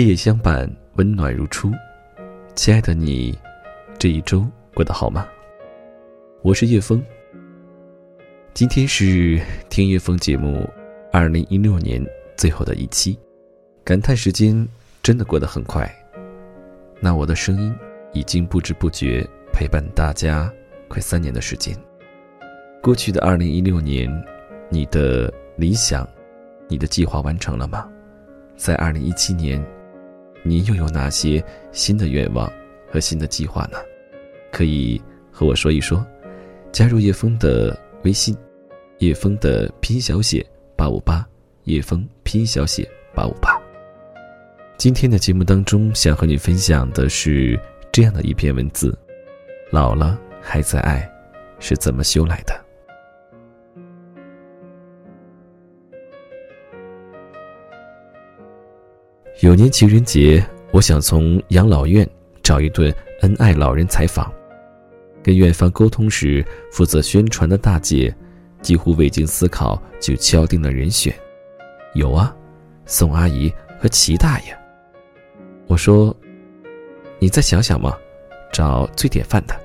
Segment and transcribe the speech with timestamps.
[0.00, 1.70] 夜夜相伴，温暖如初。
[2.54, 3.38] 亲爱的你，
[3.98, 5.28] 这一周过得好吗？
[6.40, 7.04] 我是叶枫。
[8.54, 10.66] 今天是听叶枫节目
[11.12, 12.02] 二零一六年
[12.34, 13.18] 最后的一期，
[13.84, 14.66] 感叹时间
[15.02, 15.86] 真的过得很快。
[16.98, 17.70] 那我的声音
[18.14, 19.22] 已经不知不觉
[19.52, 20.50] 陪伴大家
[20.88, 21.76] 快三年的时间。
[22.82, 24.10] 过去的二零一六年，
[24.70, 26.08] 你的理想、
[26.68, 27.86] 你的计划完成了吗？
[28.56, 29.62] 在二零一七年。
[30.42, 32.50] 你又有哪些新的愿望
[32.90, 33.78] 和新的计划呢？
[34.50, 36.04] 可以和我说一说。
[36.72, 38.36] 加入叶枫的微信，
[38.98, 40.44] 叶枫的拼音小写
[40.76, 41.26] 八五八，
[41.64, 43.60] 叶枫拼音小写八五八。
[44.76, 47.58] 今天的节目当中，想和你分享的是
[47.92, 48.96] 这样的一篇文字：
[49.70, 51.10] 老了还在爱，
[51.58, 52.54] 是怎么修来的？
[59.40, 62.06] 有年情人节，我想从养老院
[62.42, 64.30] 找一对恩爱老人采访。
[65.22, 68.14] 跟院方沟通时，负责宣传的大姐
[68.60, 71.14] 几乎未经思考就敲定了人选。
[71.94, 72.36] 有啊，
[72.84, 74.54] 宋阿姨和齐大爷。
[75.66, 76.14] 我说
[77.18, 77.96] ：“你再想想嘛，
[78.52, 79.58] 找最典范的。”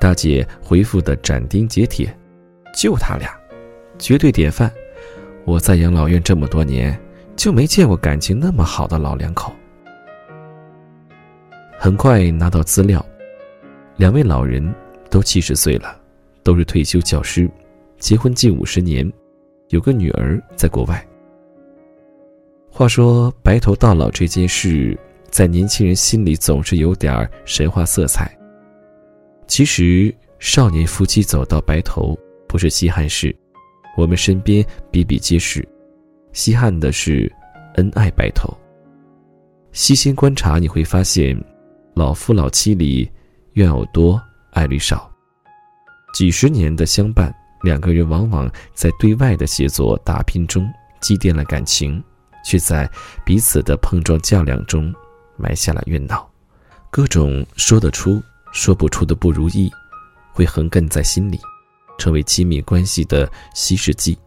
[0.00, 2.16] 大姐回复的斩钉截铁
[2.72, 3.36] ：“就他俩，
[3.98, 4.72] 绝对典范。
[5.44, 6.96] 我在养老院这么多年。”
[7.36, 9.52] 就没见过感情那么好的老两口。
[11.78, 13.04] 很快拿到资料，
[13.96, 14.74] 两位老人
[15.08, 15.98] 都七十岁了，
[16.42, 17.50] 都是退休教师，
[17.98, 19.10] 结婚近五十年，
[19.68, 21.06] 有个女儿在国外。
[22.70, 24.98] 话说白头到老这件事，
[25.30, 28.30] 在年轻人心里总是有点神话色彩。
[29.46, 33.34] 其实少年夫妻走到白头不是稀罕事，
[33.96, 35.66] 我们身边比比皆是。
[36.32, 37.30] 稀罕的是，
[37.74, 38.48] 恩爱白头。
[39.72, 41.36] 细心观察，你会发现，
[41.94, 43.10] 老夫老妻里，
[43.54, 44.20] 怨偶多，
[44.52, 45.10] 爱侣少。
[46.14, 50.68] 几十年的相伴，两个人往往在对外的协作打拼中
[51.00, 52.02] 积淀了感情，
[52.44, 52.88] 却在
[53.24, 54.92] 彼此的碰撞较量中
[55.36, 56.28] 埋下了怨恼。
[56.90, 58.20] 各种说得出、
[58.52, 59.70] 说不出的不如意，
[60.32, 61.38] 会横亘在心里，
[61.98, 64.18] 成为亲密关系的稀释剂。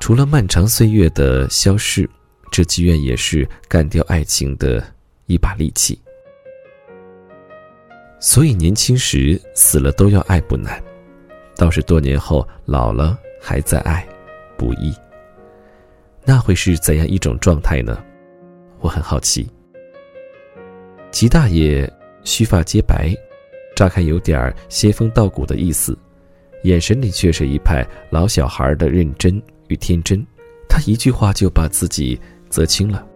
[0.00, 2.08] 除了漫长岁月的消逝，
[2.50, 4.82] 这积怨也是干掉爱情的
[5.26, 5.98] 一把利器。
[8.20, 10.82] 所以年轻时死了都要爱不难，
[11.56, 14.06] 倒是多年后老了还在爱，
[14.56, 14.94] 不易。
[16.24, 18.02] 那会是怎样一种状态呢？
[18.80, 19.48] 我很好奇。
[21.10, 21.90] 齐大爷
[22.22, 23.14] 须发皆白，
[23.74, 25.96] 乍看有点仙风道骨的意思，
[26.64, 29.40] 眼神里却是一派老小孩的认真。
[29.68, 30.26] 与天真，
[30.68, 32.20] 他一句话就把自己
[32.50, 33.06] 责清了。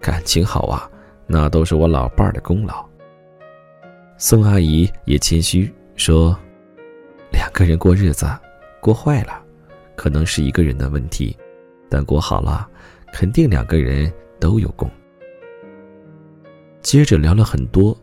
[0.00, 0.90] 感情好啊，
[1.26, 2.84] 那都是我老伴儿的功劳。
[4.18, 6.36] 宋阿姨也谦虚说
[7.32, 8.26] ：“两个人过日子，
[8.80, 9.42] 过坏了，
[9.96, 11.36] 可能是一个人的问题；
[11.88, 12.68] 但过好了，
[13.12, 14.90] 肯定两个人都有功。”
[16.80, 17.96] 接着聊了很多，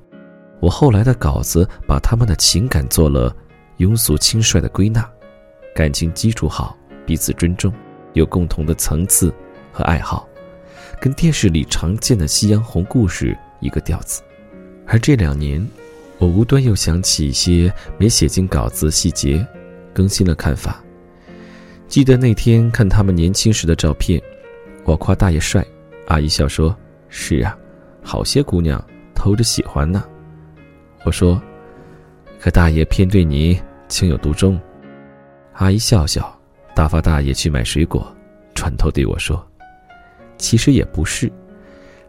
[0.60, 3.36] 我后来的稿子把他们的情感做了
[3.78, 5.08] 庸俗轻率的归纳，
[5.76, 6.76] 感情基础好。
[7.06, 7.74] 彼此尊重，
[8.14, 9.34] 有共同的层次
[9.72, 10.28] 和爱好，
[11.00, 14.22] 跟电视里常见的夕阳红故事一个调子。
[14.86, 15.66] 而这两年，
[16.18, 19.46] 我无端又想起一些没写进稿子细节，
[19.94, 20.84] 更新了看法。
[21.88, 24.22] 记得那天看他们年轻时的照片，
[24.86, 25.66] 我夸大爷帅，
[26.08, 26.76] 阿姨笑说
[27.10, 27.58] ：“是啊，
[28.02, 28.84] 好些姑娘
[29.14, 30.04] 偷着喜欢呢。”
[31.04, 31.42] 我说
[32.40, 34.60] ：“可大爷偏对你情有独钟。”
[35.54, 36.41] 阿姨笑笑。
[36.74, 38.16] 大发大爷去买水果，
[38.56, 39.46] 转头对我说
[40.38, 41.32] ：“其实也不是，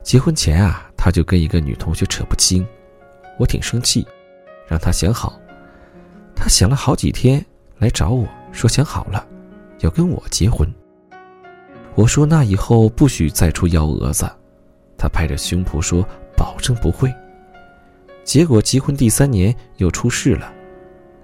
[0.03, 2.67] 结婚前啊，他就跟一个女同学扯不清，
[3.39, 4.07] 我挺生气，
[4.67, 5.39] 让他想好。
[6.35, 7.45] 他想了好几天，
[7.79, 9.27] 来找我说想好了，
[9.81, 10.73] 要跟我结婚。
[11.95, 14.31] 我说那以后不许再出幺蛾子。
[14.97, 17.13] 他拍着胸脯说保证不会。
[18.25, 20.53] 结果结婚第三年又出事了，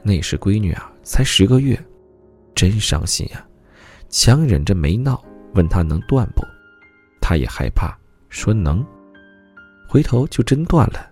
[0.02, 1.80] 那时闺女啊才十个月。”
[2.58, 3.46] 真伤心呀，
[4.08, 5.22] 强忍着没闹，
[5.54, 6.42] 问他能断不？
[7.20, 7.96] 他也害怕，
[8.30, 8.84] 说能。
[9.88, 11.08] 回头就真断了。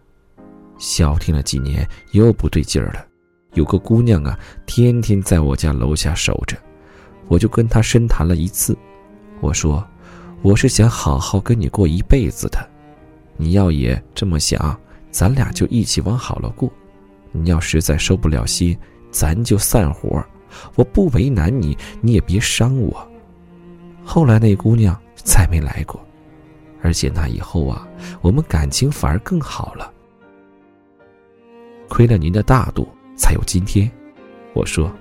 [0.76, 3.06] 消停了几年，又不对劲儿了。
[3.52, 6.56] 有个姑娘啊，天天在我家楼下守着，
[7.28, 8.76] 我就跟她深谈了一次。
[9.40, 9.86] 我说，
[10.42, 12.58] 我是想好好跟你过一辈子的，
[13.36, 14.76] 你要也这么想，
[15.12, 16.68] 咱俩就一起往好了过。
[17.30, 18.76] 你要实在受不了心，
[19.12, 20.20] 咱就散伙。
[20.74, 23.06] 我不为难你，你也别伤我。
[24.04, 26.00] 后来那姑娘再没来过，
[26.82, 27.86] 而且那以后啊，
[28.20, 29.92] 我们感情反而更好了。
[31.88, 33.90] 亏了您的大度，才有今天。
[34.54, 34.92] 我说。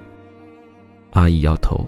[1.12, 1.88] 阿姨摇头。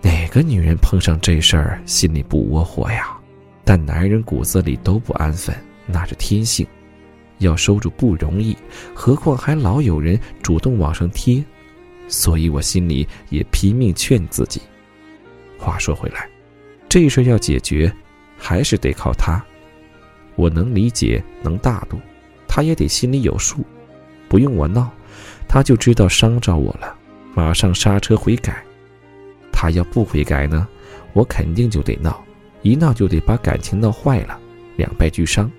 [0.00, 3.18] 哪个女人碰上这事儿心里不窝火呀？
[3.64, 5.52] 但男人骨子里都不安分，
[5.84, 6.64] 那是天性，
[7.38, 8.56] 要收住不容易，
[8.94, 11.44] 何况还老有人主动往上贴，
[12.08, 14.60] 所以我心里也拼命劝自己。
[15.58, 16.28] 话说回来，
[16.88, 17.92] 这事要解决，
[18.36, 19.42] 还是得靠他。
[20.34, 21.98] 我能理解，能大度，
[22.46, 23.64] 他也得心里有数，
[24.28, 24.90] 不用我闹，
[25.48, 26.94] 他就知道伤着我了，
[27.34, 28.62] 马上刹车悔改。
[29.50, 30.68] 他要不悔改呢，
[31.14, 32.22] 我肯定就得闹，
[32.60, 34.38] 一闹就得把感情闹坏了，
[34.76, 35.50] 两败俱伤。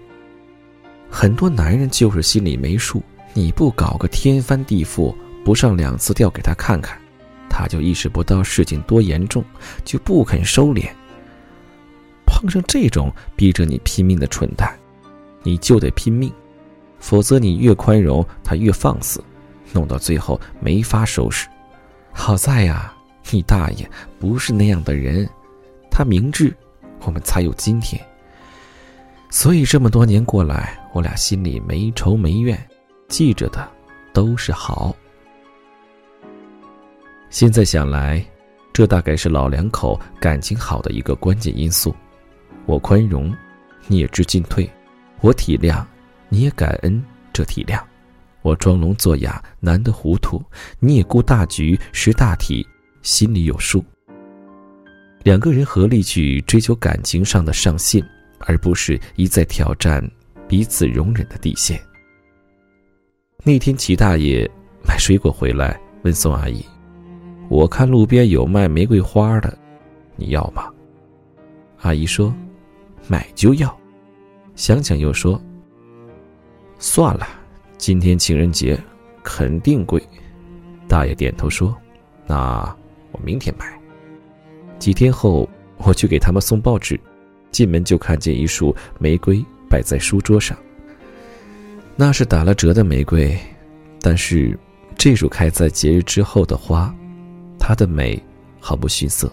[1.10, 3.02] 很多男人就是心里没数，
[3.34, 5.16] 你不搞个天翻地覆，
[5.48, 7.00] 不上两次吊给他看看，
[7.50, 9.42] 他就意识不到事情多严重，
[9.86, 10.90] 就不肯收敛。
[12.26, 14.78] 碰上这种逼着你拼命的蠢蛋，
[15.44, 16.30] 你就得拼命，
[17.00, 19.24] 否则你越宽容，他越放肆，
[19.72, 21.48] 弄到最后没法收拾。
[22.12, 22.94] 好在呀。
[23.32, 23.90] 你大爷
[24.20, 25.30] 不是那样的人，
[25.90, 26.54] 他明智，
[27.04, 28.06] 我们才有今天。
[29.30, 32.62] 所以这么多年过来，我俩心里没仇没怨，
[33.08, 33.66] 记着的
[34.14, 34.94] 都是好。
[37.38, 38.26] 现在想来，
[38.74, 41.96] 这大概是老两口感情好的一个关键因素。
[42.66, 43.32] 我宽容，
[43.86, 44.68] 你也知进退；
[45.22, 45.86] 我体谅，
[46.30, 47.00] 你也感恩
[47.32, 47.80] 这体谅；
[48.42, 50.44] 我装聋作哑，难得糊涂，
[50.80, 52.66] 你也顾大局，识大体。
[53.04, 53.86] 心里有数。
[55.22, 58.04] 两个人合力去追求感情上的上限，
[58.40, 60.04] 而不是一再挑战
[60.48, 61.80] 彼此容忍的底线。
[63.44, 64.50] 那天齐大爷
[64.84, 66.66] 买水果回来，问宋阿姨
[67.50, 69.58] ：“我看路边有卖玫瑰花的，
[70.16, 70.72] 你要吗？”
[71.82, 72.34] 阿姨说
[73.08, 73.78] ：“买就要。”
[74.56, 75.42] 想想又说
[76.80, 77.28] ：“算了，
[77.78, 78.80] 今天情人节，
[79.24, 80.02] 肯定贵。”
[80.88, 81.76] 大爷点头说
[82.26, 82.76] ：“那。”
[83.14, 83.66] 我明天买。
[84.78, 87.00] 几天后，我去给他们送报纸，
[87.52, 90.56] 进门就看见一束玫瑰摆在书桌上。
[91.96, 93.36] 那是打了折的玫瑰，
[94.02, 94.60] 但是
[94.98, 96.94] 这束开在节日之后的花，
[97.68, 98.18] 她的美
[98.62, 99.30] 毫不逊色。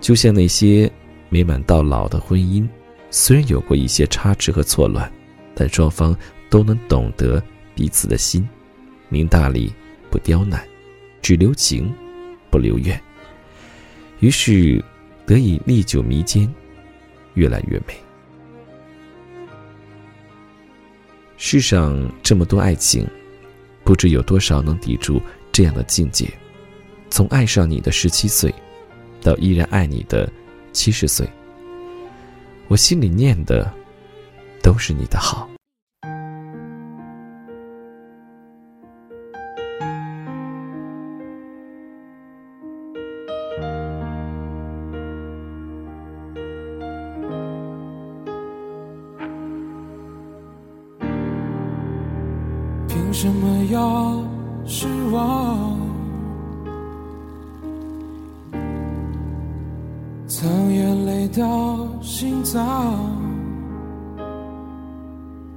[0.00, 0.90] 就像那些
[1.28, 2.66] 美满到老的婚姻，
[3.10, 5.12] 虽然有过一些差池和错乱，
[5.54, 6.16] 但双方
[6.48, 7.42] 都能懂得
[7.74, 8.48] 彼此的心，
[9.10, 9.70] 明大理，
[10.08, 10.66] 不刁难，
[11.20, 11.92] 只留情。
[12.50, 12.98] 不留怨，
[14.20, 14.82] 于是
[15.24, 16.50] 得以历久弥坚，
[17.32, 17.94] 越来越美。
[21.38, 23.06] 世上这么多爱情，
[23.84, 25.20] 不知有多少能抵住
[25.50, 26.26] 这样的境界。
[27.12, 28.52] 从爱上你的十七岁，
[29.20, 30.26] 到依然爱你的
[30.72, 31.28] 七十岁，
[32.68, 33.70] 我心里念的
[34.62, 35.46] 都是你的好。
[52.88, 54.24] 凭什么要
[54.64, 55.81] 失望？
[61.32, 62.98] 到心脏，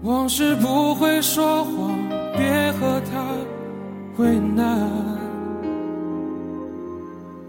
[0.03, 1.73] 往事不会说谎，
[2.37, 3.23] 别和他
[4.17, 4.79] 为难。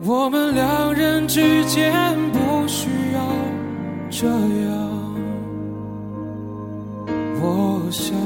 [0.04, 1.92] 我们两人之间
[2.32, 3.20] 不需要
[4.10, 4.36] 这样，
[7.40, 8.16] 我想。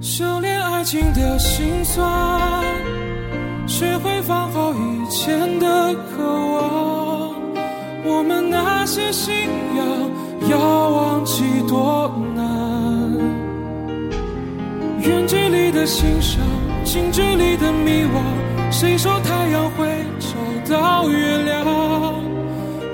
[0.00, 2.64] 修炼爱情的心酸，
[3.66, 6.51] 学会放好以前的渴望。
[8.04, 9.32] 我们那些信
[9.76, 9.86] 仰，
[10.50, 12.42] 要忘记多难。
[15.00, 16.40] 远距离的欣赏，
[16.84, 18.20] 近距离的迷惘。
[18.70, 19.86] 谁说太阳会
[20.18, 20.34] 找
[20.74, 21.64] 到月亮？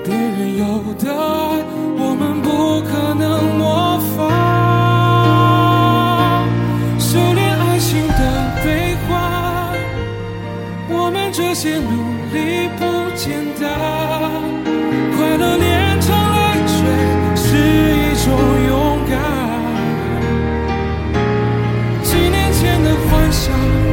[0.05, 0.63] 别人有
[0.99, 1.63] 的爱，
[1.97, 4.17] 我们不可能模仿。
[6.99, 8.21] 修炼爱情的
[8.63, 9.09] 悲欢，
[10.89, 11.79] 我们这些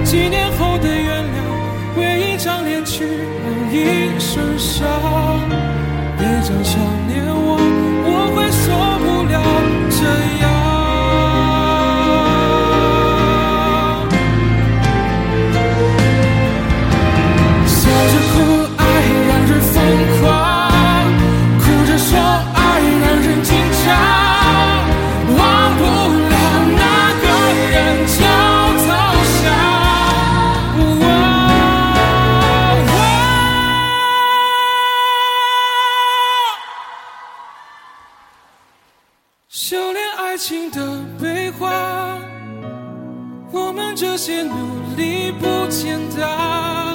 [0.06, 5.15] 几年后的原谅，为一张脸去换一身伤。
[43.52, 46.85] 我们这些努力不简单。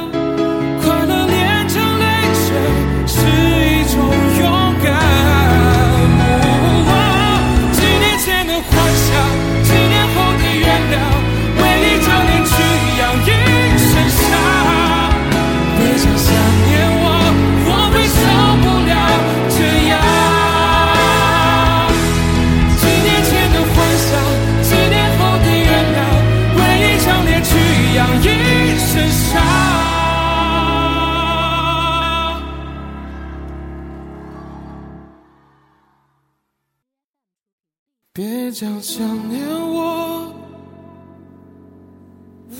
[38.93, 40.33] 想念我，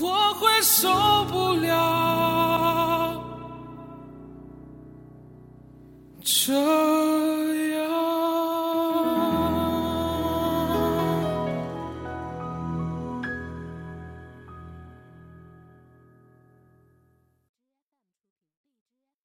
[0.00, 1.11] 我会说。